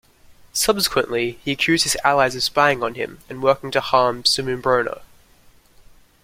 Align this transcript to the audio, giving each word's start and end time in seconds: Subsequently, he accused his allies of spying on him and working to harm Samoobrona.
Subsequently, 0.51 1.39
he 1.45 1.51
accused 1.51 1.83
his 1.83 1.95
allies 2.03 2.35
of 2.35 2.41
spying 2.41 2.81
on 2.81 2.95
him 2.95 3.19
and 3.29 3.43
working 3.43 3.69
to 3.69 3.79
harm 3.79 4.23
Samoobrona. 4.23 5.03